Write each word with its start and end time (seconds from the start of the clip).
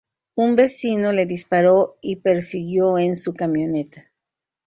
Un 0.33 0.55
vecino 0.55 1.11
le 1.13 1.27
disparó 1.27 1.95
y 2.01 2.15
persiguió 2.15 2.97
en 2.97 3.15
su 3.15 3.35
camioneta. 3.35 4.11